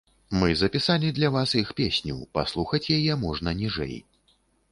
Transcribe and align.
Мы 0.43 0.47
запісалі 0.61 1.11
для 1.17 1.29
вас 1.35 1.53
іх 1.61 1.69
песню, 1.81 2.15
паслухаць 2.37 2.83
яе 2.97 3.13
можна 3.27 3.49
ніжэй. 3.63 3.95